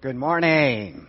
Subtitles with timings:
[0.00, 1.08] Good morning.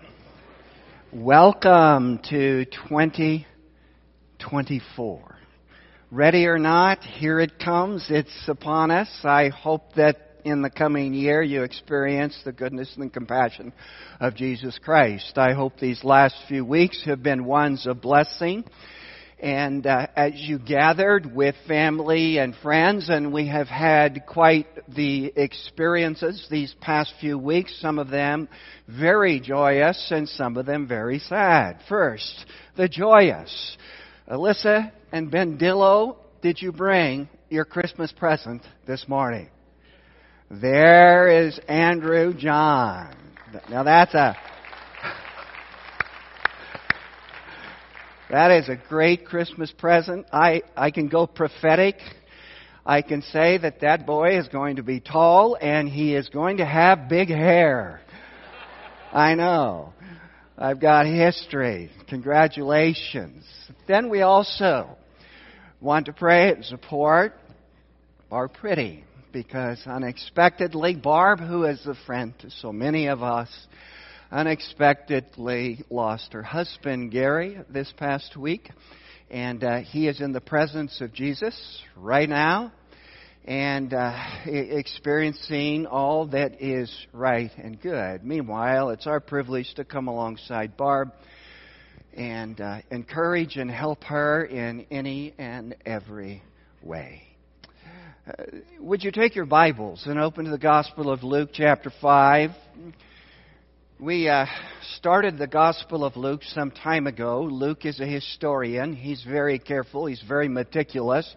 [1.14, 5.38] Welcome to 2024.
[6.10, 8.08] Ready or not, here it comes.
[8.10, 9.08] It's upon us.
[9.24, 13.74] I hope that in the coming year you experience the goodness and compassion
[14.20, 15.38] of Jesus Christ.
[15.38, 18.64] I hope these last few weeks have been ones of blessing
[19.40, 25.32] and uh, as you gathered with family and friends, and we have had quite the
[25.36, 28.50] experiences these past few weeks, some of them
[28.88, 31.80] very joyous and some of them very sad.
[31.88, 33.78] First, the joyous.
[34.30, 39.50] Alyssa and Ben Dillo, did you bring your Christmas present this morning?
[40.52, 43.16] There is Andrew John.
[43.70, 44.36] Now that's a
[48.30, 50.28] That is a great Christmas present.
[50.32, 51.96] I, I can go prophetic.
[52.86, 56.58] I can say that that boy is going to be tall and he is going
[56.58, 58.02] to have big hair.
[59.12, 59.94] I know.
[60.60, 61.90] I've got history.
[62.08, 63.46] Congratulations.
[63.88, 64.96] Then we also
[65.82, 67.34] want to pray and support
[68.30, 73.50] Barb Pretty because unexpectedly, Barb, who is a friend to so many of us,
[74.32, 78.70] unexpectedly lost her husband, Gary, this past week.
[79.30, 82.72] And uh, he is in the presence of Jesus right now
[83.46, 84.14] and uh,
[84.46, 88.24] experiencing all that is right and good.
[88.24, 91.12] Meanwhile, it's our privilege to come alongside Barb
[92.14, 96.44] and uh, encourage and help her in any and every
[96.84, 97.24] way.
[98.28, 98.44] Uh,
[98.80, 102.52] would you take your Bibles and open to the Gospel of Luke, chapter 5?
[104.02, 104.46] We uh,
[104.96, 107.42] started the Gospel of Luke some time ago.
[107.42, 108.94] Luke is a historian.
[108.96, 110.06] He's very careful.
[110.06, 111.30] He's very meticulous.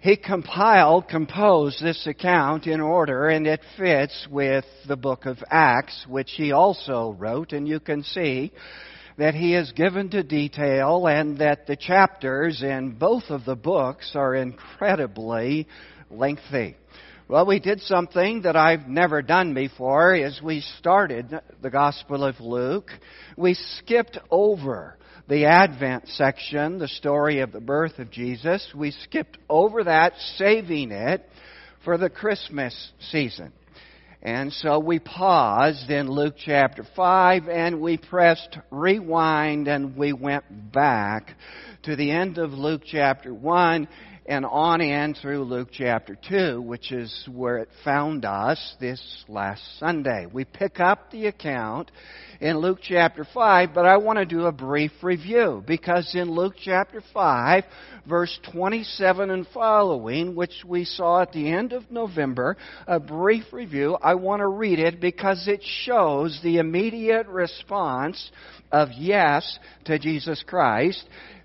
[0.00, 6.04] He compiled, composed this account in order, and it fits with the book of Acts,
[6.08, 7.52] which he also wrote.
[7.52, 8.50] And you can see
[9.16, 14.16] that he is given to detail and that the chapters in both of the books
[14.16, 15.68] are incredibly
[16.10, 16.74] lengthy.
[17.28, 22.40] Well, we did something that I've never done before as we started the Gospel of
[22.40, 22.90] Luke.
[23.36, 24.96] We skipped over
[25.28, 28.66] the Advent section, the story of the birth of Jesus.
[28.74, 31.28] We skipped over that, saving it
[31.84, 33.52] for the Christmas season.
[34.22, 40.72] And so we paused in Luke chapter 5 and we pressed rewind and we went
[40.72, 41.36] back
[41.82, 43.86] to the end of Luke chapter 1
[44.28, 49.62] and on in through Luke chapter 2, which is where it found us this last
[49.78, 50.26] Sunday.
[50.30, 51.90] We pick up the account
[52.38, 56.56] in Luke chapter 5, but I want to do a brief review because in Luke
[56.62, 57.64] chapter 5,
[58.06, 63.96] verse 27 and following, which we saw at the end of November, a brief review,
[64.02, 68.30] I want to read it because it shows the immediate response
[68.70, 71.02] of yes to Jesus Christ.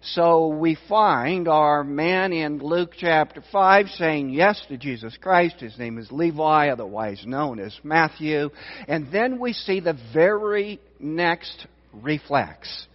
[0.08, 5.62] So we find our man in Luke chapter 5 saying yes to Jesus Christ.
[5.62, 8.50] His name is Levi, otherwise known as Matthew.
[8.90, 12.88] And then we see the very next reflex.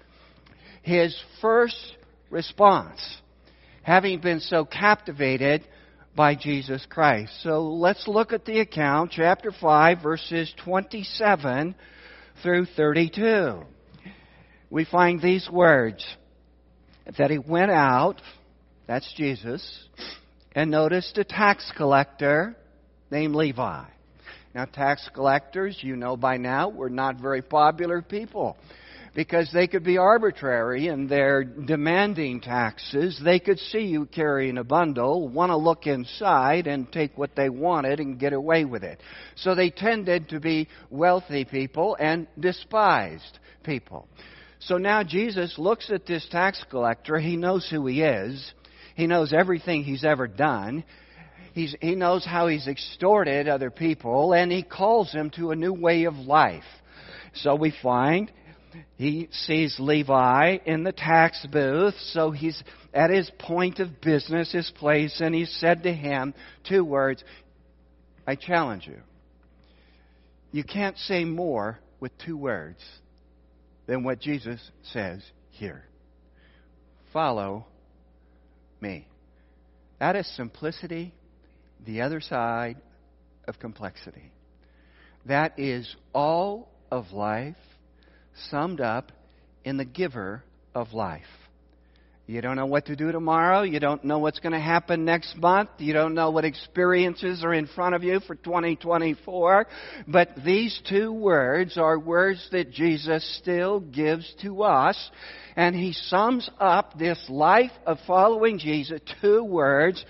[0.83, 1.97] His first
[2.29, 3.01] response,
[3.83, 5.65] having been so captivated
[6.15, 7.33] by Jesus Christ.
[7.43, 11.75] So let's look at the account, chapter 5, verses 27
[12.43, 13.63] through 32.
[14.69, 16.05] We find these words
[17.17, 18.21] that he went out,
[18.87, 19.85] that's Jesus,
[20.53, 22.57] and noticed a tax collector
[23.11, 23.85] named Levi.
[24.55, 28.57] Now, tax collectors, you know by now, were not very popular people
[29.15, 33.21] because they could be arbitrary in their demanding taxes.
[33.23, 37.49] They could see you carrying a bundle, want to look inside, and take what they
[37.49, 39.01] wanted and get away with it.
[39.37, 44.09] So they tended to be wealthy people and despised people.
[44.61, 47.19] So now Jesus looks at this tax collector.
[47.19, 48.53] He knows who he is.
[48.97, 50.85] He knows everything he's ever done.
[51.53, 55.73] He's, he knows how he's extorted other people, and he calls him to a new
[55.73, 56.65] way of life.
[57.35, 58.31] So we find
[58.97, 62.63] he sees Levi in the tax booth, so he's
[62.93, 66.35] at his point of business, his place, and he said to him
[66.69, 67.23] two words
[68.27, 68.99] I challenge you.
[70.51, 72.79] You can't say more with two words
[73.89, 74.61] than what Jesus
[74.93, 75.83] says here.
[77.13, 77.67] Follow
[78.81, 79.09] me.
[79.99, 81.13] That is simplicity,
[81.85, 82.77] the other side
[83.49, 84.31] of complexity.
[85.25, 87.57] That is all of life
[88.51, 89.11] summed up
[89.65, 90.45] in the giver
[90.75, 91.25] of life.
[92.29, 93.63] You don't know what to do tomorrow.
[93.63, 95.71] You don't know what's going to happen next month.
[95.79, 99.67] You don't know what experiences are in front of you for 2024.
[100.07, 105.11] But these two words are words that Jesus still gives to us.
[105.57, 110.05] And he sums up this life of following Jesus, two words,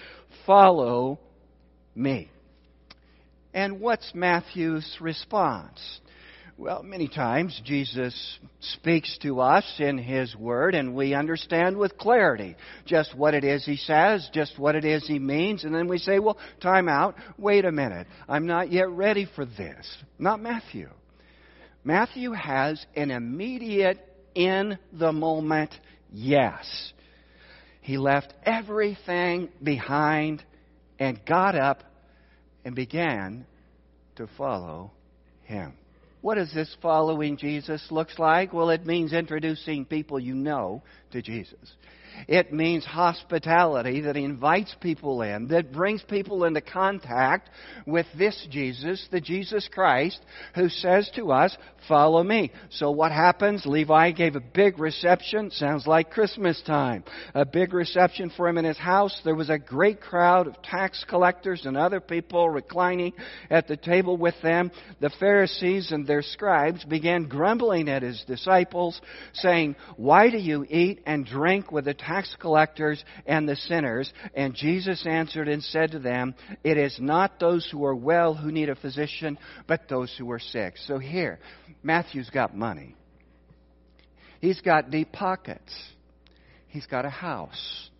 [0.45, 1.21] follow
[1.95, 2.33] me.
[3.55, 6.01] And what's Matthew's response?
[6.59, 12.57] Well, many times Jesus speaks to us in His Word and we understand with clarity
[12.85, 15.99] just what it is He says, just what it is He means, and then we
[15.99, 19.87] say, well, time out, wait a minute, I'm not yet ready for this.
[20.19, 20.89] Not Matthew.
[21.85, 24.05] Matthew has an immediate,
[24.35, 25.75] in the moment
[26.13, 26.93] yes.
[27.81, 30.45] He left everything behind
[30.99, 31.83] and got up
[32.65, 33.47] and began
[34.17, 34.93] to follow
[35.43, 35.73] Him.
[36.21, 38.53] What does this following Jesus looks like?
[38.53, 40.83] Well, it means introducing people you know
[41.13, 41.75] to Jesus.
[42.27, 47.51] It means hospitality that invites people in, that brings people into contact
[47.87, 50.21] with this Jesus, the Jesus Christ,
[50.55, 51.57] who says to us,
[51.87, 52.53] Follow me.
[52.71, 53.65] So what happens?
[53.65, 55.51] Levi gave a big reception.
[55.51, 57.05] Sounds like Christmas time.
[57.35, 59.19] A big reception for him in his house.
[59.25, 63.13] There was a great crowd of tax collectors and other people reclining
[63.49, 64.71] at the table with them.
[65.01, 69.01] The Pharisees and their scribes began grumbling at his disciples,
[69.33, 74.13] saying, Why do you eat and drink with the tax collectors and the sinners.
[74.35, 76.35] And Jesus answered and said to them,
[76.65, 80.39] It is not those who are well who need a physician, but those who are
[80.39, 80.75] sick.
[80.87, 81.39] So here,
[81.83, 82.95] Matthew's got money.
[84.41, 85.75] He's got deep pockets.
[86.69, 87.91] He's got a house.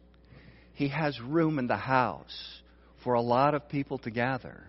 [0.75, 2.61] He has room in the house
[3.03, 4.69] for a lot of people to gather.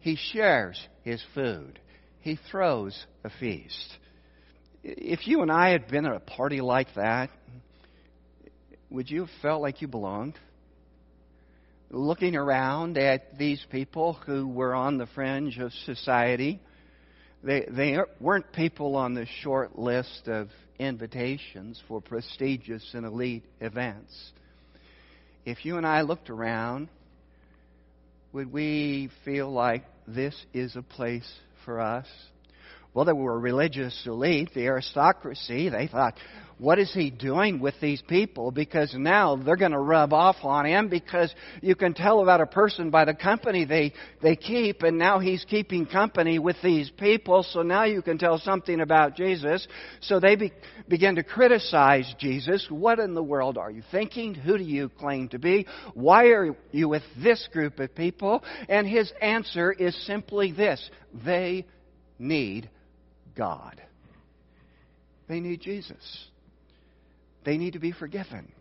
[0.00, 1.78] He shares his food.
[2.20, 3.96] He throws a feast.
[4.82, 7.30] If you and I had been at a party like that,
[8.90, 10.34] would you have felt like you belonged?
[11.90, 16.60] Looking around at these people who were on the fringe of society,
[17.42, 20.48] they, they weren't people on the short list of
[20.78, 24.14] invitations for prestigious and elite events.
[25.44, 26.88] If you and I looked around,
[28.32, 31.30] would we feel like this is a place
[31.64, 32.06] for us?
[32.98, 35.68] Well, they were a religious elite, the aristocracy.
[35.68, 36.14] They thought,
[36.58, 38.50] what is he doing with these people?
[38.50, 42.46] Because now they're going to rub off on him because you can tell about a
[42.46, 47.44] person by the company they, they keep, and now he's keeping company with these people,
[47.44, 49.68] so now you can tell something about Jesus.
[50.00, 50.52] So they be,
[50.88, 52.66] begin to criticize Jesus.
[52.68, 54.34] What in the world are you thinking?
[54.34, 55.68] Who do you claim to be?
[55.94, 58.42] Why are you with this group of people?
[58.68, 60.90] And his answer is simply this
[61.24, 61.64] they
[62.18, 62.68] need
[63.38, 63.80] God.
[65.28, 66.28] They need Jesus.
[67.44, 68.52] They need to be forgiven.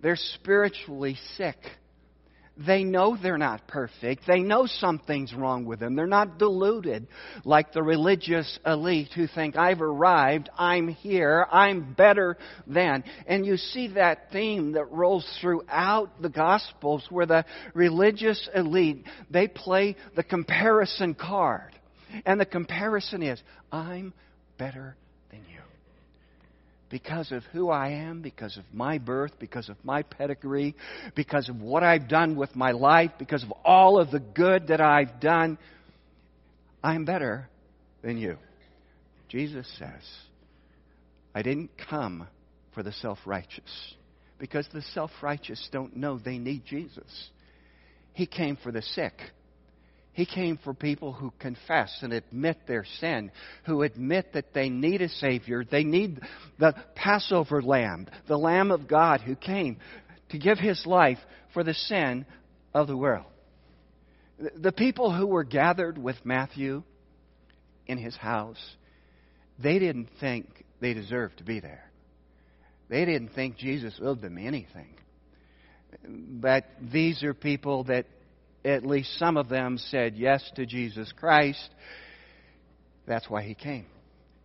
[0.00, 1.56] They're spiritually sick.
[2.56, 4.22] They know they're not perfect.
[4.28, 5.96] They know something's wrong with them.
[5.96, 7.08] They're not deluded
[7.44, 12.38] like the religious elite who think, I've arrived, I'm here, I'm better
[12.68, 13.02] than.
[13.26, 17.44] And you see that theme that rolls throughout the Gospels where the
[17.74, 21.73] religious elite, they play the comparison card.
[22.24, 23.40] And the comparison is,
[23.72, 24.12] I'm
[24.58, 24.96] better
[25.30, 25.60] than you.
[26.90, 30.76] because of who I am, because of my birth, because of my pedigree,
[31.16, 34.80] because of what I've done with my life, because of all of the good that
[34.80, 35.58] I've done,
[36.84, 37.48] I'm better
[38.02, 38.36] than you.
[39.28, 40.02] Jesus says,
[41.34, 42.28] I didn't come
[42.74, 43.94] for the self righteous
[44.38, 47.30] because the self righteous don't know they need Jesus.
[48.12, 49.14] He came for the sick
[50.14, 53.32] he came for people who confess and admit their sin,
[53.66, 55.64] who admit that they need a Savior.
[55.64, 56.20] They need
[56.58, 59.78] the Passover lamb, the Lamb of God who came
[60.30, 61.18] to give his life
[61.52, 62.26] for the sin
[62.72, 63.26] of the world.
[64.56, 66.84] The people who were gathered with Matthew
[67.88, 68.62] in his house,
[69.58, 71.90] they didn't think they deserved to be there.
[72.88, 74.94] They didn't think Jesus owed them anything.
[76.06, 78.06] But these are people that
[78.64, 81.70] at least some of them said yes to Jesus Christ.
[83.06, 83.86] That's why he came.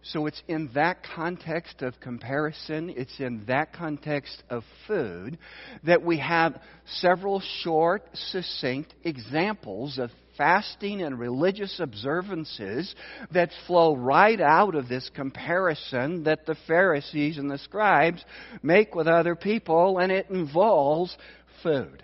[0.01, 5.37] So it's in that context of comparison, it's in that context of food
[5.83, 12.95] that we have several short, succinct examples of fasting and religious observances
[13.31, 18.23] that flow right out of this comparison that the Pharisees and the scribes
[18.63, 21.15] make with other people, and it involves
[21.61, 22.03] food.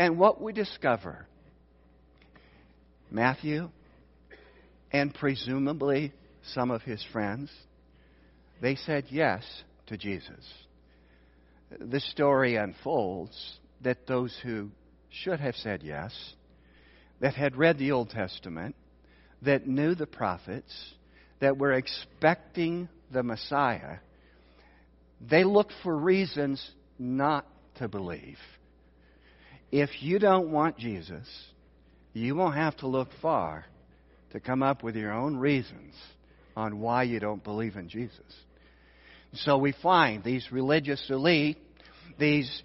[0.00, 1.26] And what we discover
[3.10, 3.68] Matthew
[4.90, 6.14] and presumably
[6.54, 7.50] some of his friends,
[8.62, 9.44] they said yes
[9.88, 10.42] to Jesus.
[11.78, 14.70] the story unfolds that those who
[15.10, 16.12] should have said yes,
[17.20, 18.74] that had read the Old Testament,
[19.42, 20.94] that knew the prophets,
[21.40, 23.98] that were expecting the Messiah,
[25.20, 28.38] they looked for reasons not to believe.
[29.72, 31.26] If you don't want Jesus,
[32.12, 33.64] you won't have to look far
[34.32, 35.94] to come up with your own reasons
[36.56, 38.18] on why you don't believe in Jesus.
[39.32, 41.58] So we find these religious elite,
[42.18, 42.62] these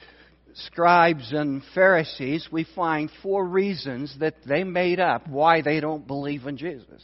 [0.54, 6.46] scribes and Pharisees, we find four reasons that they made up why they don't believe
[6.46, 7.04] in Jesus.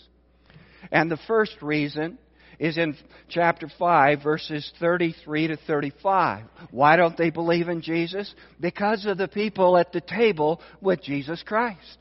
[0.91, 2.17] And the first reason
[2.61, 2.95] is in
[3.27, 6.43] chapter 5, verses 33 to 35.
[6.69, 8.31] Why don't they believe in Jesus?
[8.59, 11.97] Because of the people at the table with Jesus Christ.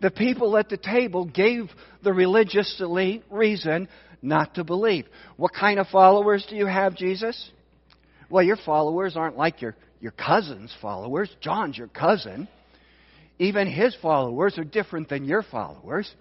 [0.00, 1.70] The people at the table gave
[2.02, 3.88] the religious elite reason
[4.20, 5.06] not to believe.
[5.36, 7.50] What kind of followers do you have, Jesus?
[8.28, 11.30] Well, your followers aren't like your, your cousin's followers.
[11.40, 12.48] John's your cousin.
[13.38, 16.12] Even his followers are different than your followers.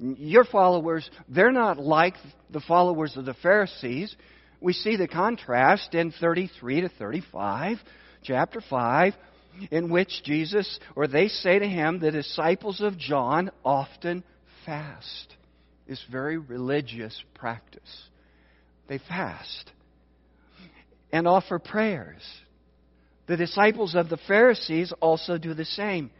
[0.00, 2.14] Your followers, they're not like
[2.48, 4.14] the followers of the Pharisees.
[4.60, 7.76] We see the contrast in 33 to 35,
[8.22, 9.14] chapter 5,
[9.70, 14.24] in which Jesus, or they say to him, the disciples of John often
[14.64, 15.34] fast.
[15.86, 18.08] This very religious practice.
[18.88, 19.70] They fast
[21.12, 22.22] and offer prayers.
[23.26, 26.10] The disciples of the Pharisees also do the same.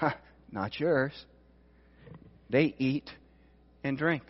[0.52, 1.12] Not yours.
[2.50, 3.08] They eat
[3.84, 4.22] and drink.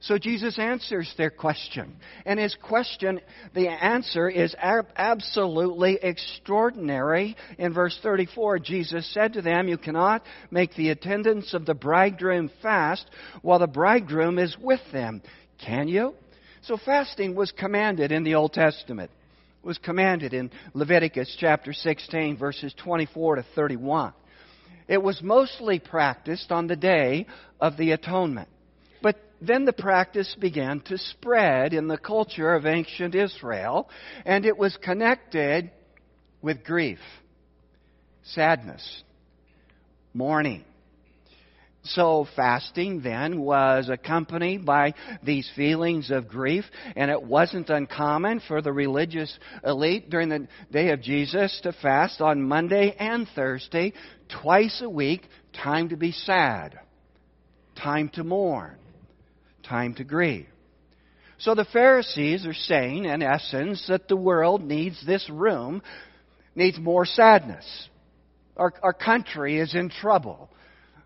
[0.00, 1.96] So Jesus answers their question.
[2.24, 3.20] And his question,
[3.52, 7.36] the answer is absolutely extraordinary.
[7.58, 12.48] In verse 34, Jesus said to them, You cannot make the attendants of the bridegroom
[12.62, 13.10] fast
[13.42, 15.20] while the bridegroom is with them.
[15.58, 16.14] Can you?
[16.62, 19.10] So fasting was commanded in the Old Testament.
[19.64, 24.12] It was commanded in Leviticus chapter 16, verses 24 to 31.
[24.88, 27.26] It was mostly practiced on the day
[27.60, 28.48] of the atonement.
[29.02, 33.88] But then the practice began to spread in the culture of ancient Israel,
[34.24, 35.70] and it was connected
[36.40, 37.00] with grief,
[38.22, 39.02] sadness,
[40.14, 40.64] mourning.
[41.88, 46.64] So fasting then was accompanied by these feelings of grief,
[46.96, 52.20] and it wasn't uncommon for the religious elite during the day of Jesus to fast
[52.20, 53.92] on Monday and Thursday,
[54.42, 56.78] twice a week, time to be sad,
[57.76, 58.76] time to mourn
[59.68, 60.46] time to grieve.
[61.38, 65.82] So the Pharisees are saying, in essence, that the world needs this room,
[66.56, 67.88] needs more sadness.
[68.56, 70.50] Our, our country is in trouble.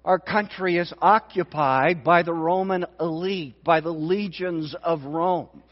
[0.05, 5.63] Our country is occupied by the Roman elite, by the legions of Rome.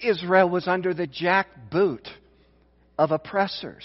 [0.00, 2.06] Israel was under the jackboot
[2.96, 3.84] of oppressors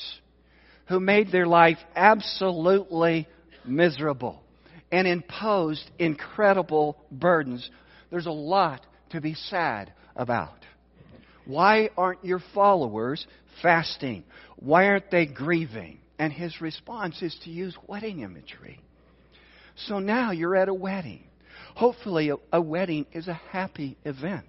[0.87, 3.27] who made their life absolutely
[3.65, 4.43] miserable
[4.91, 7.69] and imposed incredible burdens.
[8.09, 10.65] There's a lot to be sad about.
[11.45, 13.25] Why aren't your followers
[13.61, 14.23] fasting?
[14.57, 15.99] Why aren't they grieving?
[16.19, 18.79] And his response is to use wedding imagery.
[19.87, 21.23] So now you're at a wedding.
[21.75, 24.45] Hopefully, a, a wedding is a happy event.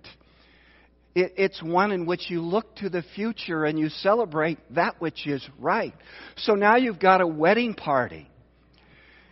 [1.14, 5.26] It, it's one in which you look to the future and you celebrate that which
[5.26, 5.94] is right.
[6.36, 8.28] So now you've got a wedding party.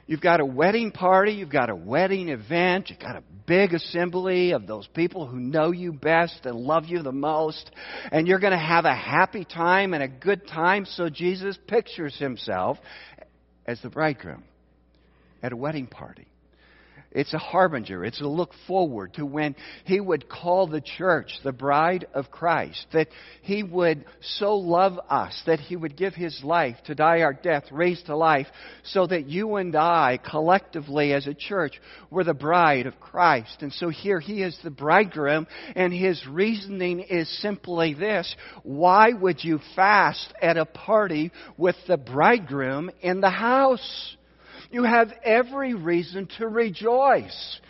[0.06, 4.52] You've got a wedding party, you've got a wedding event, you've got a big assembly
[4.52, 7.71] of those people who know you best and love you the most,
[8.11, 10.87] and you're going to have a happy time and a good time.
[10.87, 12.78] So Jesus pictures himself
[13.64, 14.42] as the bridegroom
[15.42, 16.26] at a wedding party.
[17.14, 18.04] It's a harbinger.
[18.04, 19.54] It's a look forward to when
[19.85, 22.87] He would call the church the bride of Christ.
[22.92, 23.09] That
[23.42, 27.64] He would so love us that He would give His life to die our death,
[27.71, 28.47] raised to life,
[28.85, 33.59] so that you and I, collectively as a church, were the bride of Christ.
[33.61, 39.45] And so here He is the bridegroom, and His reasoning is simply this Why would
[39.45, 44.16] you fast at a party with the bridegroom in the house?
[44.72, 47.60] You have every reason to rejoice.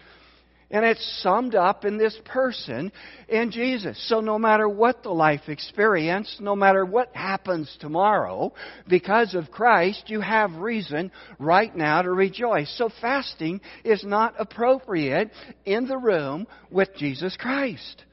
[0.71, 2.93] And it's summed up in this person,
[3.29, 4.03] in Jesus.
[4.09, 8.55] So no matter what the life experience, no matter what happens tomorrow,
[8.89, 12.75] because of Christ, you have reason right now to rejoice.
[12.79, 15.31] So fasting is not appropriate
[15.67, 18.05] in the room with Jesus Christ.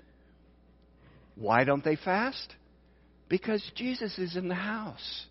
[1.36, 2.56] Why don't they fast?
[3.30, 5.28] Because Jesus is in the house.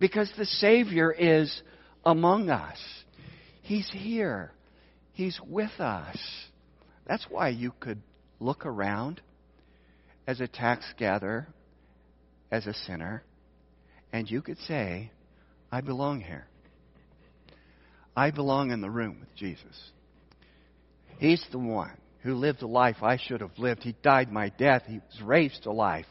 [0.00, 1.62] Because the Savior is
[2.04, 2.78] among us.
[3.62, 4.52] He's here.
[5.12, 6.18] He's with us.
[7.06, 8.00] That's why you could
[8.38, 9.20] look around
[10.26, 11.48] as a tax gatherer,
[12.50, 13.22] as a sinner,
[14.12, 15.10] and you could say,
[15.70, 16.46] I belong here.
[18.16, 19.90] I belong in the room with Jesus.
[21.18, 21.92] He's the one
[22.22, 23.82] who lived the life I should have lived.
[23.82, 24.82] He died my death.
[24.86, 26.06] He was raised to life.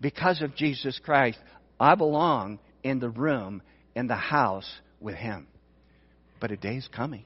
[0.00, 1.38] Because of Jesus Christ,
[1.78, 3.62] I belong in the room,
[3.94, 4.70] in the house
[5.04, 5.46] with Him.
[6.40, 7.24] But a day is coming.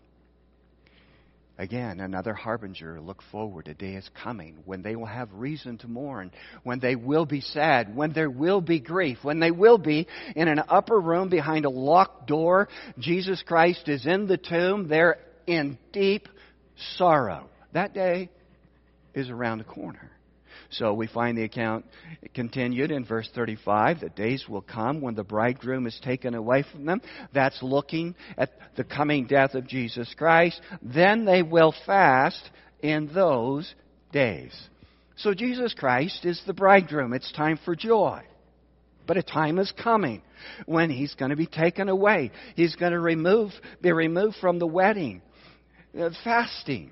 [1.57, 3.01] Again, another harbinger.
[3.01, 3.67] Look forward.
[3.67, 6.31] A day is coming when they will have reason to mourn,
[6.63, 10.07] when they will be sad, when there will be grief, when they will be
[10.37, 12.69] in an upper room behind a locked door.
[12.99, 14.87] Jesus Christ is in the tomb.
[14.87, 15.19] They're
[15.49, 16.29] in deep
[16.97, 17.49] sorrow.
[17.73, 18.31] That day
[19.15, 20.13] is around the corner.
[20.71, 21.87] So we find the account
[22.35, 24.01] continued in verse 35.
[24.01, 27.01] The days will come when the bridegroom is taken away from them.
[27.33, 30.61] That's looking at the coming death of Jesus Christ.
[30.83, 33.75] Then they will fast in those
[34.13, 34.55] days.
[35.17, 37.13] So Jesus Christ is the bridegroom.
[37.13, 38.23] It's time for joy.
[39.07, 40.21] But a time is coming
[40.67, 42.31] when he's going to be taken away.
[42.57, 45.23] He's going to remove, be removed from the wedding.
[45.99, 46.91] Uh, fasting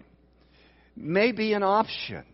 [0.97, 2.25] may be an option.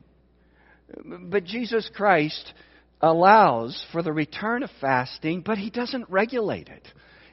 [1.04, 2.52] But Jesus Christ
[3.00, 6.86] allows for the return of fasting, but he doesn't regulate it.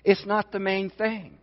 [0.03, 1.37] It's not the main thing.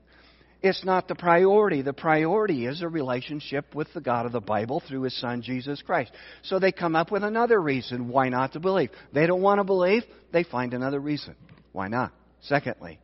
[0.62, 1.82] It's not the priority.
[1.82, 5.80] The priority is a relationship with the God of the Bible through his son Jesus
[5.82, 6.10] Christ.
[6.42, 8.90] So they come up with another reason why not to believe.
[9.12, 11.36] They don't want to believe, they find another reason.
[11.72, 12.12] Why not?
[12.40, 12.98] Secondly,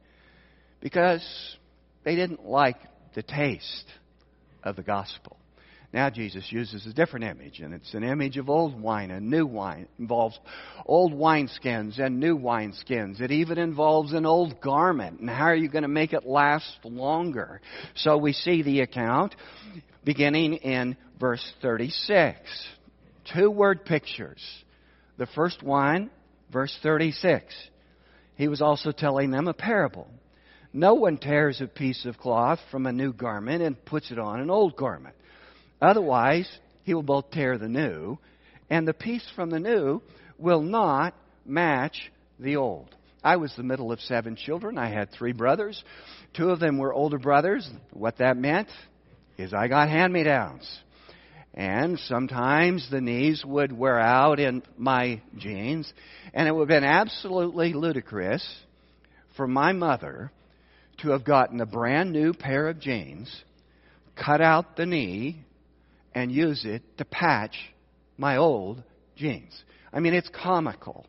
[0.81, 1.25] because
[2.05, 2.79] they didn't like
[3.15, 3.87] the taste
[4.65, 5.37] of the gospel.
[5.93, 9.45] Now Jesus uses a different image, and it's an image of old wine and new
[9.45, 9.83] wine.
[9.83, 10.39] It involves
[10.87, 13.21] old wineskins and new wineskins.
[13.21, 15.21] It even involves an old garment.
[15.21, 17.61] And how are you going to make it last longer?
[17.95, 19.35] So we see the account
[20.03, 22.39] beginning in verse 36.
[23.35, 24.43] Two word pictures.
[25.19, 26.11] The first one,
[26.51, 27.55] verse 36.
[28.37, 30.09] He was also telling them a parable.
[30.73, 34.41] No one tears a piece of cloth from a new garment and puts it on
[34.41, 35.15] an old garment.
[35.83, 36.49] Otherwise,
[36.85, 38.17] he will both tear the new,
[38.71, 40.01] and the piece from the new
[40.39, 41.13] will not
[41.45, 42.95] match the old.
[43.25, 44.79] I was the middle of seven children.
[44.79, 45.83] I had three brothers.
[46.35, 47.69] Two of them were older brothers.
[47.93, 48.69] What that meant
[49.37, 50.81] is I got hand me downs.
[51.55, 55.93] And sometimes the knees would wear out in my jeans.
[56.33, 58.45] And it would have been absolutely ludicrous
[59.37, 60.33] for my mother
[60.99, 63.45] to have gotten a brand new pair of jeans,
[64.17, 65.45] cut out the knee,
[66.15, 67.57] and use it to patch
[68.17, 68.83] my old
[69.17, 69.63] jeans.
[69.93, 71.07] I mean, it's comical.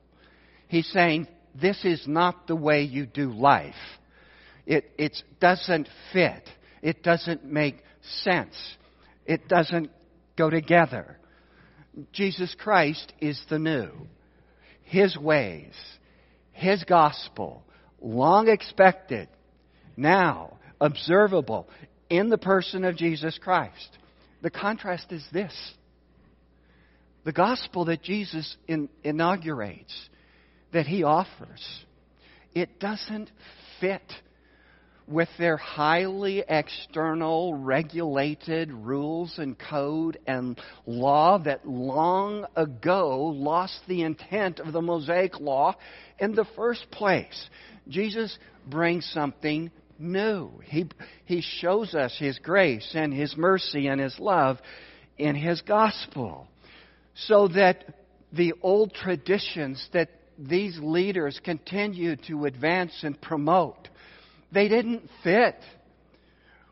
[0.68, 3.76] He's saying, this is not the way you do life.
[4.66, 6.50] It it doesn't fit.
[6.82, 7.84] It doesn't make
[8.24, 8.56] sense.
[9.26, 9.92] It doesn't
[10.38, 11.18] go together.
[12.12, 13.92] Jesus Christ is the new.
[14.84, 15.74] His ways,
[16.52, 17.64] His gospel,
[18.02, 19.30] long expected,
[19.96, 21.70] now observable
[22.10, 23.98] in the person of Jesus Christ.
[24.44, 25.54] The contrast is this
[27.24, 30.10] the gospel that Jesus in, inaugurates,
[30.74, 31.86] that he offers,
[32.54, 33.32] it doesn't
[33.80, 34.04] fit
[35.08, 44.02] with their highly external, regulated rules and code and law that long ago lost the
[44.02, 45.76] intent of the Mosaic law
[46.20, 47.50] in the first place.
[47.88, 50.52] Jesus brings something new.
[50.66, 50.86] He,
[51.26, 54.60] he shows us His grace and His mercy and His love
[55.18, 56.48] in His gospel.
[57.16, 58.00] So that
[58.32, 63.90] the old traditions that these leaders continue to advance and promote,
[64.52, 65.58] they didn't fit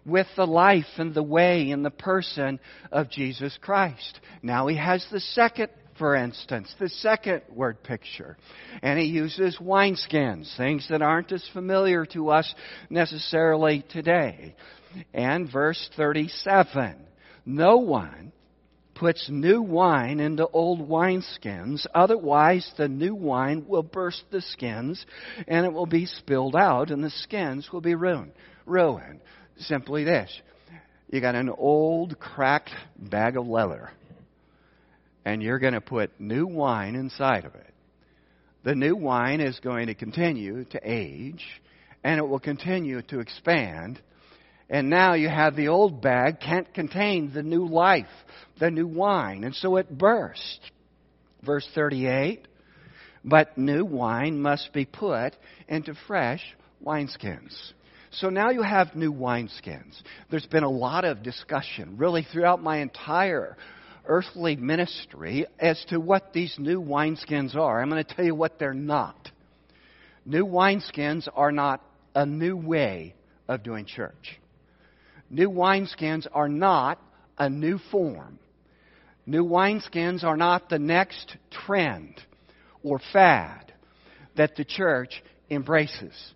[0.06, 2.60] with the life and the way and the person
[2.92, 4.20] of Jesus Christ.
[4.42, 5.70] Now he has the second
[6.02, 8.36] for instance, the second word picture.
[8.82, 12.52] And he uses wineskins, things that aren't as familiar to us
[12.90, 14.56] necessarily today.
[15.14, 16.96] And verse 37
[17.46, 18.32] No one
[18.96, 25.06] puts new wine into old wineskins, otherwise, the new wine will burst the skins
[25.48, 28.32] and it will be spilled out, and the skins will be ruined.
[28.66, 29.20] Ruined.
[29.60, 30.42] Simply this
[31.12, 33.92] you got an old, cracked bag of leather
[35.26, 37.74] and you're going to put new wine inside of it.
[38.64, 41.44] The new wine is going to continue to age,
[42.04, 44.00] and it will continue to expand.
[44.70, 48.06] And now you have the old bag can't contain the new life,
[48.60, 50.60] the new wine, and so it bursts.
[51.44, 52.48] Verse 38
[53.26, 55.36] But new wine must be put
[55.68, 56.44] into fresh
[56.86, 57.74] wineskins.
[58.12, 60.00] So now you have new wineskins.
[60.30, 63.58] There's been a lot of discussion, really, throughout my entire
[64.06, 67.82] earthly ministry as to what these new wineskins are.
[67.82, 69.32] I'm going to tell you what they're not.
[70.26, 71.84] New wineskins are not
[72.14, 73.16] a new way
[73.48, 74.40] of doing church.
[75.30, 77.00] New wineskins are not
[77.38, 78.38] a new form.
[79.26, 82.20] New wineskins are not the next trend
[82.84, 83.74] or fad
[84.36, 86.34] that the church embraces.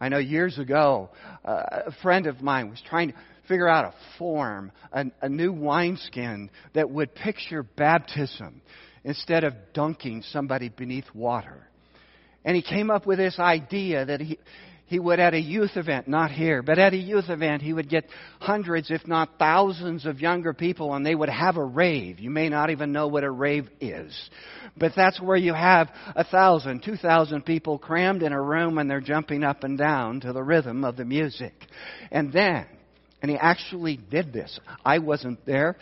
[0.00, 1.10] I know years ago,
[1.44, 3.14] uh, a friend of mine was trying to
[3.48, 8.60] figure out a form, a, a new wineskin that would picture baptism
[9.04, 11.66] instead of dunking somebody beneath water.
[12.44, 14.38] And he came up with this idea that he,
[14.86, 17.90] he would at a youth event, not here, but at a youth event, he would
[17.90, 18.06] get
[18.40, 22.20] hundreds, if not thousands of younger people and they would have a rave.
[22.20, 24.30] You may not even know what a rave is.
[24.76, 28.90] But that's where you have a thousand, two thousand people crammed in a room and
[28.90, 31.52] they're jumping up and down to the rhythm of the music.
[32.10, 32.66] And then,
[33.22, 34.58] and he actually did this.
[34.84, 35.76] I wasn't there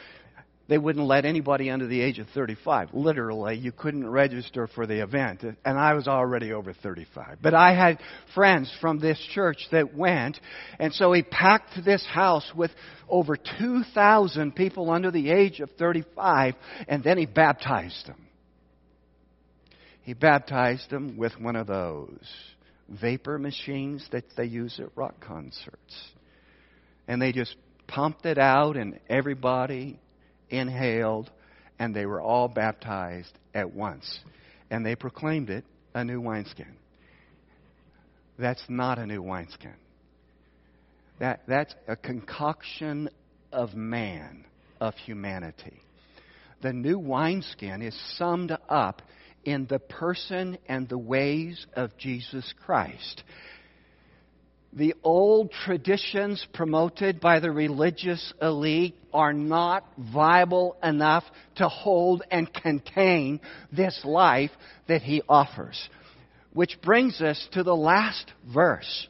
[0.69, 2.91] they wouldn't let anybody under the age of 35.
[2.93, 5.45] Literally, you couldn't register for the event.
[5.45, 7.39] And I was already over 35.
[7.41, 8.01] But I had
[8.35, 10.41] friends from this church that went.
[10.81, 12.73] And so he packed this house with
[13.09, 16.55] over 2,000 people under the age of 35.
[16.89, 18.27] And then he baptized them.
[20.03, 22.27] He baptized them with one of those
[22.89, 26.16] vapor machines that they use at rock concerts.
[27.09, 29.99] And they just pumped it out, and everybody
[30.51, 31.31] inhaled,
[31.79, 34.19] and they were all baptized at once.
[34.71, 35.65] And they proclaimed it
[35.95, 36.77] a new wineskin.
[38.39, 39.75] That's not a new wineskin.
[41.19, 43.09] That, that's a concoction
[43.53, 44.45] of man,
[44.81, 45.81] of humanity.
[46.63, 49.03] The new wineskin is summed up
[49.45, 53.23] in the person and the ways of Jesus Christ
[54.73, 61.25] the old traditions promoted by the religious elite are not viable enough
[61.57, 63.41] to hold and contain
[63.73, 64.51] this life
[64.87, 65.89] that he offers.
[66.53, 69.09] Which brings us to the last verse.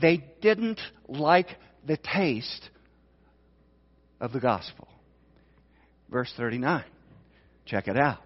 [0.00, 1.48] They didn't like
[1.86, 2.68] the taste
[4.20, 4.88] of the gospel.
[6.10, 6.84] Verse 39.
[7.66, 8.18] Check it out.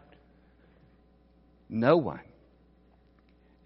[1.68, 2.20] No one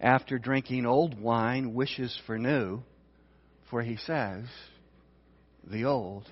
[0.03, 2.81] after drinking old wine, wishes for new,
[3.69, 4.43] for he says,
[5.63, 6.29] the old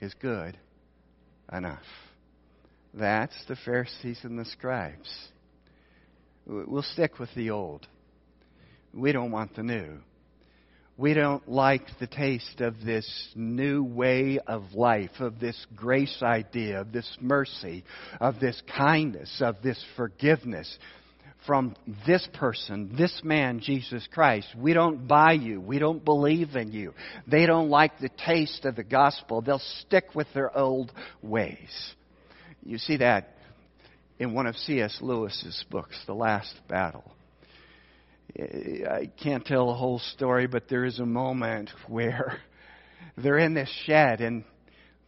[0.00, 0.58] is good
[1.52, 1.78] enough.
[2.92, 5.08] That's the Pharisees and the scribes.
[6.44, 7.86] We'll stick with the old.
[8.92, 9.98] We don't want the new.
[10.96, 16.80] We don't like the taste of this new way of life, of this grace idea,
[16.80, 17.84] of this mercy,
[18.20, 20.76] of this kindness, of this forgiveness
[21.46, 21.74] from
[22.06, 24.48] this person, this man, Jesus Christ.
[24.56, 25.60] We don't buy you.
[25.60, 26.94] We don't believe in you.
[27.26, 29.40] They don't like the taste of the gospel.
[29.40, 31.94] They'll stick with their old ways.
[32.62, 33.36] You see that
[34.18, 34.98] in one of C.S.
[35.00, 37.10] Lewis's books, The Last Battle.
[38.38, 42.38] I can't tell the whole story, but there is a moment where
[43.16, 44.44] they're in this shed and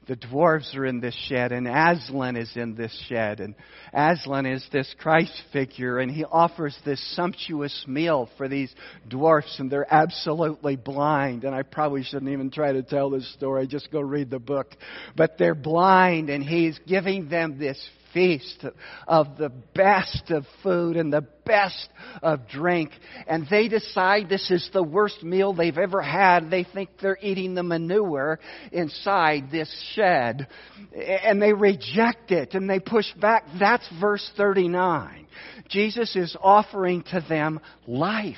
[0.06, 3.40] the dwarves are in this shed, and Aslan is in this shed.
[3.40, 3.54] And
[3.92, 8.74] Aslan is this Christ figure, and he offers this sumptuous meal for these
[9.08, 11.44] dwarfs, and they're absolutely blind.
[11.44, 14.68] And I probably shouldn't even try to tell this story, just go read the book.
[15.16, 17.80] But they're blind, and he's giving them this
[18.12, 18.64] feast
[19.06, 21.88] of the best of food and the best
[22.22, 22.90] of drink.
[23.26, 26.50] And they decide this is the worst meal they've ever had.
[26.50, 28.38] They think they're eating the manure
[28.70, 30.48] inside this shed.
[30.94, 33.44] And they reject it and they push back.
[33.58, 35.26] That's verse 39.
[35.68, 38.36] Jesus is offering to them life,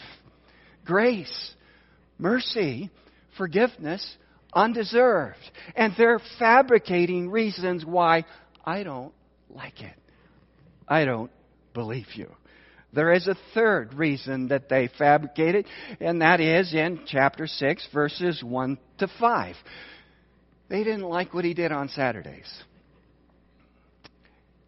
[0.84, 1.54] grace,
[2.18, 2.90] mercy,
[3.36, 4.16] forgiveness,
[4.52, 5.38] undeserved.
[5.74, 8.24] And they're fabricating reasons why
[8.64, 9.12] I don't
[9.50, 9.94] like it.
[10.88, 11.30] I don't
[11.72, 12.30] believe you.
[12.92, 15.66] There is a third reason that they fabricated,
[16.00, 19.56] and that is in chapter 6, verses 1 to 5.
[20.68, 22.62] They didn't like what he did on Saturdays.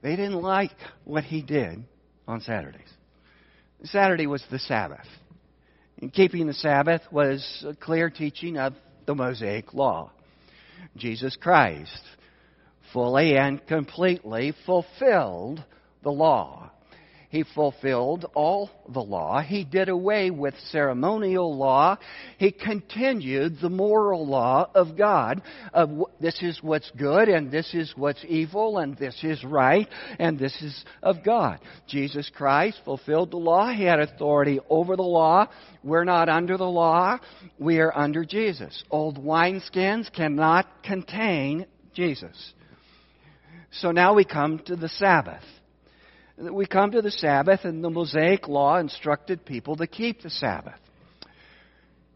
[0.02, 1.84] They didn't like what he did
[2.26, 2.88] on Saturdays.
[3.84, 5.06] Saturday was the Sabbath.
[6.00, 8.74] And keeping the Sabbath was a clear teaching of
[9.06, 10.10] the Mosaic Law.
[10.96, 12.02] Jesus Christ
[12.92, 15.64] fully and completely fulfilled
[16.02, 16.70] the law.
[17.28, 19.42] He fulfilled all the law.
[19.42, 21.98] He did away with ceremonial law.
[22.38, 25.42] He continued the moral law of God
[25.74, 30.38] of this is what's good and this is what's evil and this is right and
[30.38, 31.58] this is of God.
[31.88, 33.72] Jesus Christ fulfilled the law.
[33.72, 35.48] He had authority over the law.
[35.82, 37.18] We're not under the law.
[37.58, 38.84] We are under Jesus.
[38.90, 42.54] Old wineskins cannot contain Jesus.
[43.80, 45.42] So now we come to the Sabbath.
[46.38, 50.78] We come to the Sabbath, and the Mosaic law instructed people to keep the Sabbath.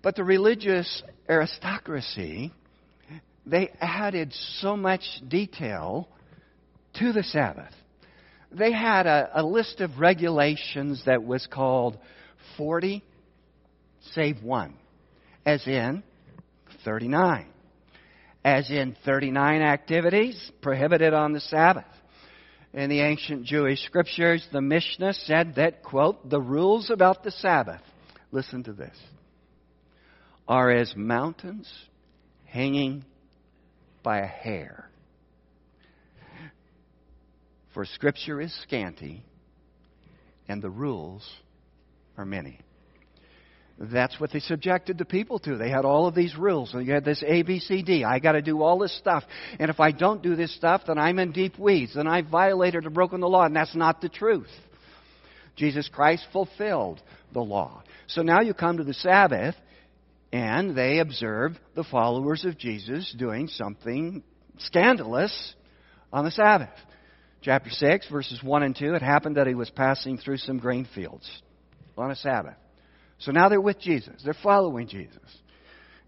[0.03, 2.53] But the religious aristocracy,
[3.45, 6.09] they added so much detail
[6.95, 7.75] to the Sabbath.
[8.51, 11.99] They had a, a list of regulations that was called
[12.57, 13.05] 40
[14.15, 14.75] save one,
[15.45, 16.03] as in
[16.85, 17.47] 39.
[18.45, 21.85] As in 39 activities prohibited on the Sabbath.
[22.73, 27.83] In the ancient Jewish scriptures, the Mishnah said that, quote, the rules about the Sabbath,
[28.31, 28.97] listen to this,
[30.47, 31.71] are as mountains
[32.45, 33.05] hanging
[34.03, 34.89] by a hair.
[37.75, 39.23] For Scripture is scanty,
[40.49, 41.29] and the rules
[42.17, 42.61] are many.
[43.83, 45.57] That's what they subjected the people to.
[45.57, 46.75] They had all of these rules.
[46.75, 48.05] You had this A, B, C, D.
[48.05, 49.25] I got to do all this stuff.
[49.59, 51.95] And if I don't do this stuff, then I'm in deep weeds.
[51.95, 53.45] Then I've violated or broken the law.
[53.45, 54.51] And that's not the truth.
[55.57, 57.01] Jesus Christ fulfilled
[57.33, 57.83] the law.
[58.07, 59.55] So now you come to the Sabbath,
[60.31, 64.23] and they observe the followers of Jesus doing something
[64.59, 65.55] scandalous
[66.13, 66.69] on the Sabbath.
[67.41, 70.87] Chapter 6, verses 1 and 2, it happened that he was passing through some grain
[70.95, 71.31] fields
[71.97, 72.57] on a Sabbath.
[73.21, 74.23] So now they're with Jesus.
[74.25, 75.19] They're following Jesus.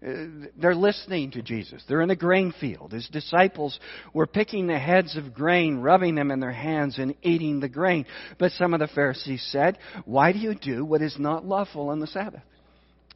[0.05, 1.83] Uh, they're listening to Jesus.
[1.87, 2.91] They're in a grain field.
[2.91, 3.79] His disciples
[4.13, 8.05] were picking the heads of grain, rubbing them in their hands, and eating the grain.
[8.37, 11.99] But some of the Pharisees said, Why do you do what is not lawful on
[11.99, 12.43] the Sabbath?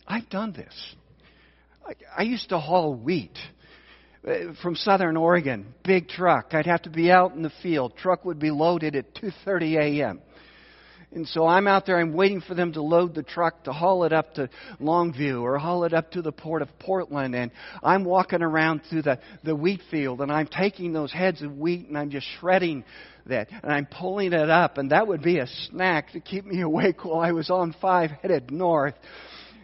[0.07, 0.95] I've done this.
[2.17, 3.38] I used to haul wheat
[4.27, 6.53] uh, from southern Oregon, big truck.
[6.53, 7.95] I'd have to be out in the field.
[7.97, 10.21] Truck would be loaded at 2:30 a.m.
[11.13, 14.04] And so I'm out there, I'm waiting for them to load the truck to haul
[14.04, 14.50] it up to
[14.82, 17.34] Longview or haul it up to the port of Portland.
[17.34, 21.58] And I'm walking around through the, the wheat field and I'm taking those heads of
[21.58, 22.84] wheat and I'm just shredding
[23.28, 23.48] that.
[23.50, 24.78] And I'm pulling it up.
[24.78, 28.12] And that would be a snack to keep me awake while I was on five
[28.22, 28.96] headed north.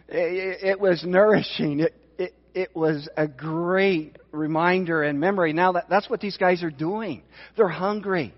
[0.08, 1.80] It, it was nourishing.
[1.80, 5.52] It, it, it was a great reminder and memory.
[5.52, 7.22] Now that, that's what these guys are doing.
[7.54, 8.32] They're hungry.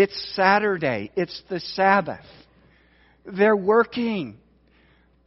[0.00, 1.10] It's Saturday.
[1.14, 2.24] It's the Sabbath.
[3.26, 4.38] They're working.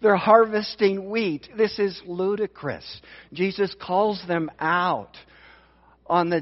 [0.02, 1.48] They're harvesting wheat.
[1.56, 2.84] This is ludicrous.
[3.34, 5.16] Jesus calls them out
[6.08, 6.42] on the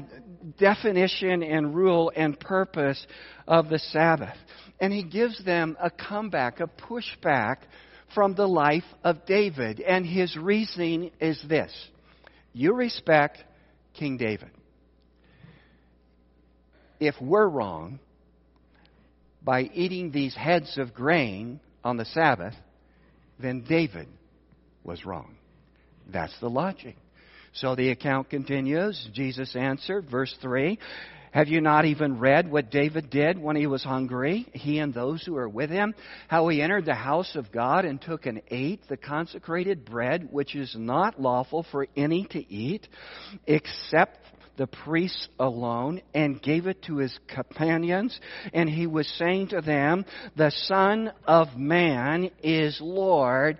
[0.58, 3.06] definition and rule and purpose
[3.46, 4.38] of the Sabbath.
[4.80, 7.56] And he gives them a comeback, a pushback
[8.14, 9.78] from the life of David.
[9.78, 11.70] And his reasoning is this
[12.54, 13.44] You respect
[13.92, 14.52] King David.
[16.98, 17.98] If we're wrong,
[19.44, 22.54] by eating these heads of grain on the Sabbath,
[23.38, 24.08] then David
[24.84, 25.36] was wrong.
[26.10, 26.96] That's the logic.
[27.54, 29.08] So the account continues.
[29.12, 30.78] Jesus answered, verse 3
[31.32, 35.22] Have you not even read what David did when he was hungry, he and those
[35.24, 35.94] who were with him?
[36.28, 40.54] How he entered the house of God and took and ate the consecrated bread, which
[40.54, 42.88] is not lawful for any to eat,
[43.46, 44.18] except
[44.56, 48.18] the priests alone and gave it to his companions.
[48.52, 50.04] And he was saying to them,
[50.36, 53.58] The Son of Man is Lord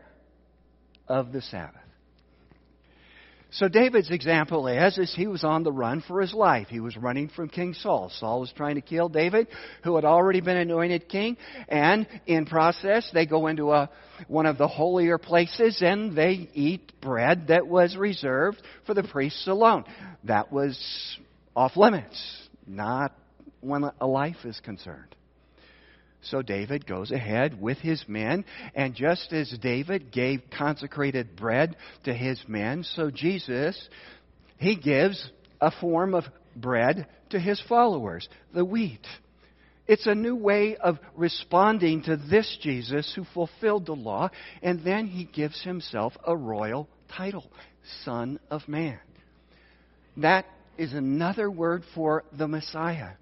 [1.09, 1.82] of the Sabbath.
[3.53, 6.69] So David's example is, is he was on the run for his life.
[6.69, 8.11] He was running from King Saul.
[8.19, 9.47] Saul was trying to kill David,
[9.85, 11.37] who had already been anointed king,
[11.69, 13.91] and in process they go into a,
[14.27, 19.47] one of the holier places and they eat bread that was reserved for the priests
[19.47, 19.85] alone.
[20.25, 21.19] That was
[21.55, 23.13] off limits, not
[23.61, 25.15] when a life is concerned.
[26.23, 32.15] So David goes ahead with his men, and just as David gave consecrated bread to
[32.15, 33.89] his men, so Jesus,
[34.57, 35.31] he gives
[35.61, 39.05] a form of bread to his followers, the wheat.
[39.89, 44.31] It's a new way of responding to this Jesus who fulfilled the law,
[44.63, 47.51] and then he gives himself a royal title,
[48.05, 49.01] Son of Man.
[50.19, 50.47] That
[50.79, 53.15] is another word for the Messiah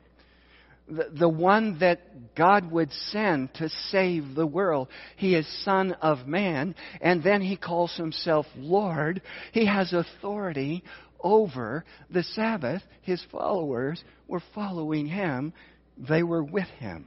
[0.90, 4.88] the, one that God would send to save the world.
[5.16, 9.22] He is Son of Man, and then he calls himself Lord.
[9.52, 10.82] He has authority
[11.20, 12.82] over the Sabbath.
[13.02, 15.52] His followers were following him,
[15.96, 17.06] they were with him.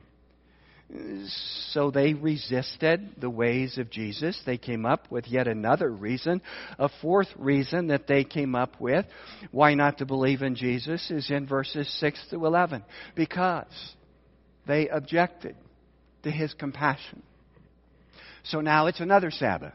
[1.71, 4.39] So they resisted the ways of Jesus.
[4.45, 6.41] They came up with yet another reason.
[6.77, 9.05] A fourth reason that they came up with
[9.51, 12.83] why not to believe in Jesus is in verses 6 to 11.
[13.15, 13.95] Because
[14.67, 15.55] they objected
[16.23, 17.23] to his compassion.
[18.43, 19.73] So now it's another Sabbath.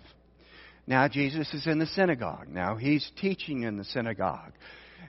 [0.87, 2.49] Now Jesus is in the synagogue.
[2.49, 4.53] Now he's teaching in the synagogue.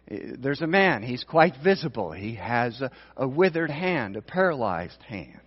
[0.09, 2.11] There's a man, he's quite visible.
[2.11, 5.39] He has a, a withered hand, a paralyzed hand.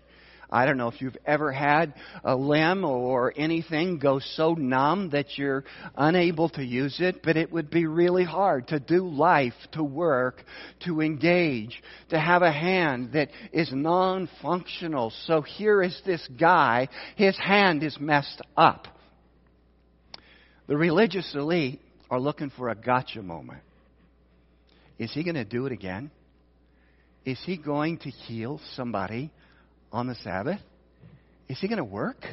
[0.52, 5.38] I don't know if you've ever had a limb or anything go so numb that
[5.38, 5.64] you're
[5.96, 10.44] unable to use it, but it would be really hard to do life, to work,
[10.84, 15.10] to engage, to have a hand that is non functional.
[15.24, 18.88] So here is this guy, his hand is messed up.
[20.66, 23.62] The religious elite are looking for a gotcha moment.
[24.98, 26.10] Is he going to do it again?
[27.24, 29.32] Is he going to heal somebody
[29.92, 30.60] on the Sabbath?
[31.48, 32.24] Is he going to work?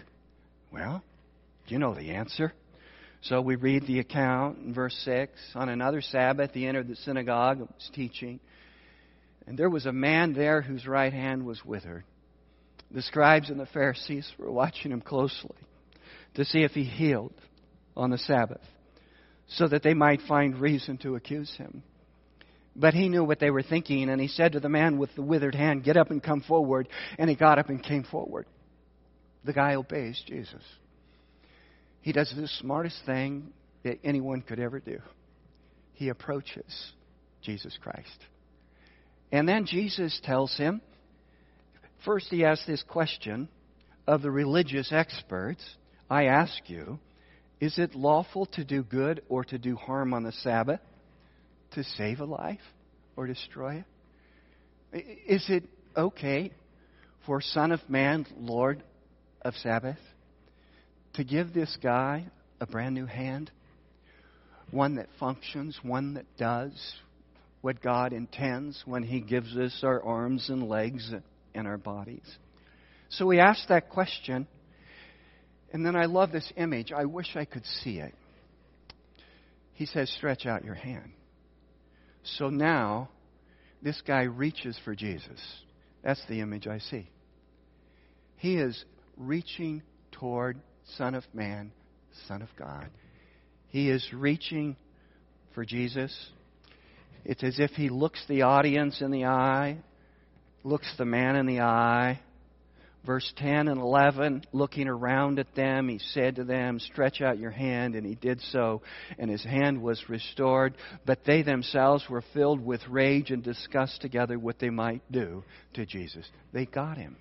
[0.71, 1.03] Well,
[1.67, 2.53] you know the answer.
[3.21, 5.31] So we read the account in verse 6.
[5.55, 8.39] On another Sabbath, he entered the synagogue and was teaching.
[9.45, 12.05] And there was a man there whose right hand was withered.
[12.91, 15.55] The scribes and the Pharisees were watching him closely
[16.35, 17.33] to see if he healed
[17.95, 18.61] on the Sabbath,
[19.47, 21.83] so that they might find reason to accuse him.
[22.79, 25.21] But he knew what they were thinking, and he said to the man with the
[25.21, 26.87] withered hand, Get up and come forward.
[27.17, 28.45] And he got up and came forward.
[29.43, 30.63] The guy obeys Jesus.
[31.99, 33.51] He does the smartest thing
[33.83, 34.99] that anyone could ever do.
[35.93, 36.93] He approaches
[37.41, 38.07] Jesus Christ.
[39.29, 40.81] And then Jesus tells him
[42.05, 43.49] first, he asks this question
[44.07, 45.63] of the religious experts
[46.09, 46.97] I ask you,
[47.59, 50.79] is it lawful to do good or to do harm on the Sabbath?
[51.71, 52.59] To save a life
[53.15, 53.83] or destroy
[54.93, 55.25] it?
[55.27, 55.63] Is it
[55.95, 56.51] okay
[57.25, 58.83] for Son of Man, Lord
[59.41, 59.99] of Sabbath,
[61.13, 62.25] to give this guy
[62.59, 63.51] a brand new hand?
[64.71, 66.73] One that functions, one that does
[67.61, 71.11] what God intends when He gives us our arms and legs
[71.53, 72.37] and our bodies.
[73.09, 74.47] So we ask that question,
[75.73, 76.91] and then I love this image.
[76.91, 78.13] I wish I could see it.
[79.73, 81.11] He says, Stretch out your hand.
[82.23, 83.09] So now,
[83.81, 85.39] this guy reaches for Jesus.
[86.03, 87.09] That's the image I see.
[88.37, 88.83] He is
[89.17, 90.59] reaching toward
[90.97, 91.71] Son of Man,
[92.27, 92.89] Son of God.
[93.67, 94.75] He is reaching
[95.53, 96.15] for Jesus.
[97.25, 99.79] It's as if he looks the audience in the eye,
[100.63, 102.21] looks the man in the eye,
[103.05, 107.51] verse 10 and 11, looking around at them, he said to them, Stretch out your
[107.51, 107.95] hand.
[107.95, 108.81] And he did so,
[109.17, 110.75] and his hand was restored.
[111.05, 115.85] But they themselves were filled with rage and discussed together what they might do to
[115.85, 116.27] Jesus.
[116.53, 117.15] They got him.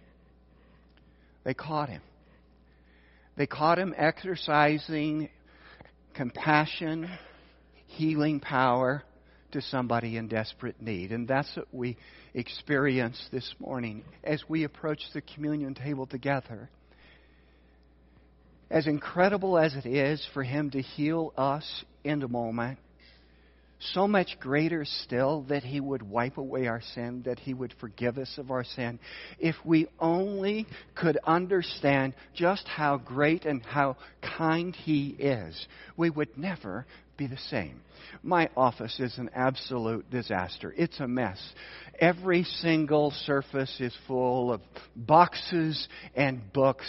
[1.45, 2.03] They caught him.
[3.37, 5.31] They caught him exercising
[6.15, 7.09] compassion,
[7.87, 9.05] healing power
[9.53, 11.13] to somebody in desperate need.
[11.13, 11.97] And that's what we
[12.35, 16.69] experience this morning as we approach the communion table together.
[18.71, 22.79] As incredible as it is for Him to heal us in the moment,
[23.81, 28.19] so much greater still that He would wipe away our sin, that He would forgive
[28.19, 28.99] us of our sin.
[29.39, 33.97] If we only could understand just how great and how
[34.37, 36.87] kind He is, we would never
[37.19, 37.83] be the same.
[38.23, 40.73] My office is an absolute disaster.
[40.77, 41.39] It's a mess.
[41.99, 44.63] Every single surface is full of
[44.97, 46.87] boxes and books.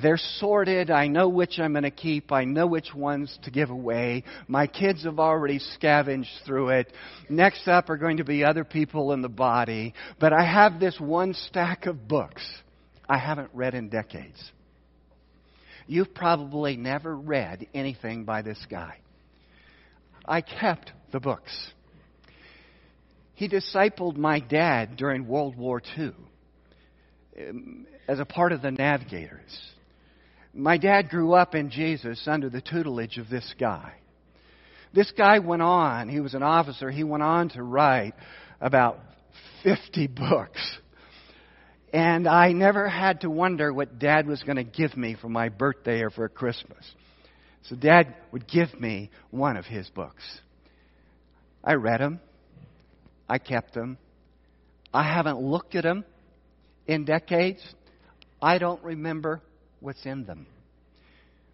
[0.00, 0.90] They're sorted.
[0.90, 2.32] I know which I'm going to keep.
[2.32, 4.24] I know which ones to give away.
[4.48, 6.92] My kids have already scavenged through it.
[7.28, 9.94] Next up are going to be other people in the body.
[10.18, 12.42] But I have this one stack of books
[13.08, 14.42] I haven't read in decades.
[15.86, 19.01] You've probably never read anything by this guy.
[20.24, 21.52] I kept the books.
[23.34, 26.12] He discipled my dad during World War II
[27.38, 29.58] um, as a part of the navigators.
[30.54, 33.94] My dad grew up in Jesus under the tutelage of this guy.
[34.92, 38.12] This guy went on, he was an officer, he went on to write
[38.60, 39.00] about
[39.62, 40.60] 50 books.
[41.92, 45.48] And I never had to wonder what dad was going to give me for my
[45.48, 46.84] birthday or for Christmas.
[47.64, 50.22] So dad would give me one of his books.
[51.62, 52.20] I read them.
[53.28, 53.98] I kept them.
[54.92, 56.04] I haven't looked at them
[56.86, 57.62] in decades.
[58.40, 59.40] I don't remember
[59.80, 60.46] what's in them.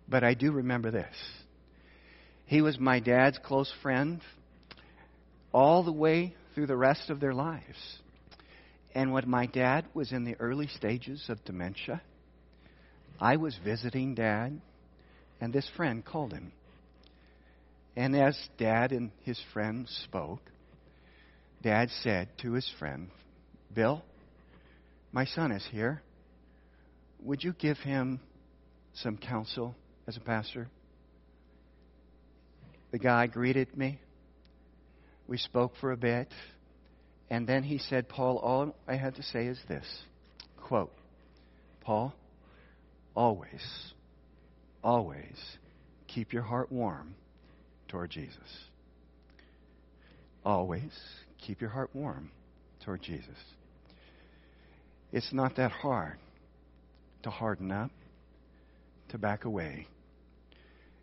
[0.08, 1.14] But I do remember this.
[2.46, 4.22] He was my dad's close friend
[5.52, 7.98] all the way through the rest of their lives.
[8.94, 12.00] And when my dad was in the early stages of dementia,
[13.20, 14.60] I was visiting dad
[15.40, 16.52] and this friend called him.
[17.96, 20.40] And as Dad and his friend spoke,
[21.62, 23.08] Dad said to his friend,
[23.74, 24.04] Bill,
[25.12, 26.02] my son is here.
[27.20, 28.20] Would you give him
[28.94, 29.74] some counsel
[30.06, 30.68] as a pastor?
[32.90, 33.98] The guy greeted me,
[35.26, 36.28] We spoke for a bit.
[37.30, 39.86] And then he said, Paul, all I had to say is this
[40.56, 40.92] quote,
[41.80, 42.14] Paul,
[43.14, 43.92] always,
[44.82, 45.36] always
[46.06, 47.14] keep your heart warm
[47.88, 48.36] toward Jesus.
[50.44, 50.92] Always
[51.38, 52.30] keep your heart warm
[52.84, 53.28] toward Jesus.
[55.12, 56.18] It's not that hard
[57.22, 57.90] to harden up,
[59.10, 59.86] to back away.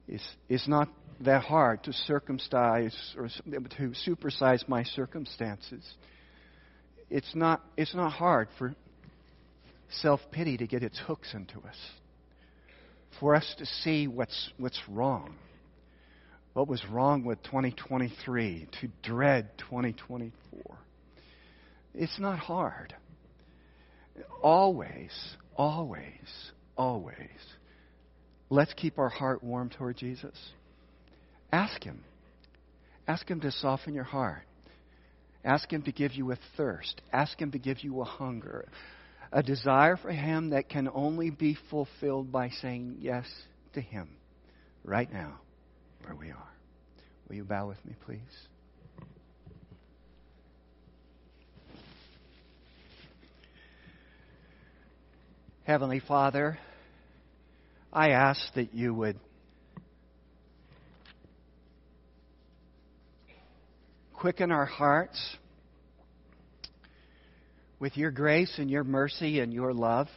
[0.07, 0.89] It's, it's not
[1.21, 5.83] that hard to circumcise or to supersize my circumstances.
[7.09, 8.75] It's not, it's not hard for
[9.89, 11.77] self pity to get its hooks into us,
[13.19, 15.35] for us to see what's, what's wrong,
[16.53, 20.31] what was wrong with 2023, to dread 2024.
[21.93, 22.93] It's not hard.
[24.41, 25.11] Always,
[25.55, 27.15] always, always,
[28.49, 30.37] let's keep our heart warm toward Jesus.
[31.51, 32.03] Ask Him.
[33.07, 34.43] Ask Him to soften your heart.
[35.43, 37.01] Ask Him to give you a thirst.
[37.13, 38.67] Ask Him to give you a hunger,
[39.35, 43.25] a desire for Him that can only be fulfilled by saying yes
[43.73, 44.07] to Him
[44.85, 45.41] right now,
[46.05, 46.51] where we are.
[47.27, 48.19] Will you bow with me, please?
[55.65, 56.57] Heavenly Father,
[57.91, 59.19] I ask that you would
[64.13, 65.19] quicken our hearts
[67.79, 70.07] with your grace and your mercy and your love,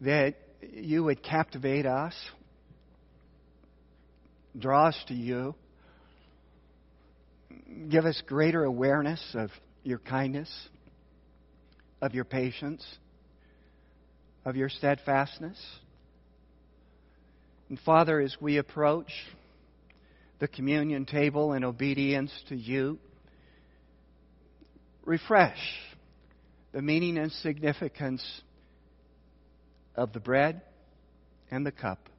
[0.00, 2.14] that you would captivate us,
[4.58, 5.54] draw us to you,
[7.88, 9.50] give us greater awareness of
[9.82, 10.50] your kindness,
[12.02, 12.84] of your patience,
[14.44, 15.58] of your steadfastness.
[17.68, 19.10] And Father, as we approach
[20.38, 22.98] the communion table in obedience to you,
[25.06, 25.58] refresh
[26.72, 28.22] the meaning and significance
[29.94, 30.60] of the bread
[31.50, 32.10] and the cup.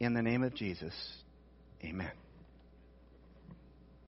[0.00, 0.94] In the name of Jesus,
[1.84, 2.10] amen.